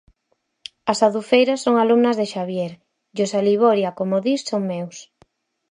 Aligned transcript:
As 0.91 0.99
Adufeiras 1.07 1.63
son 1.65 1.75
alumnas 1.77 2.15
de 2.19 2.25
Xabier 2.33 2.71
e 3.17 3.19
os 3.25 3.33
Aliboria, 3.39 3.89
como 3.99 4.23
dis, 4.27 4.41
son 4.49 4.61
meus. 4.71 4.97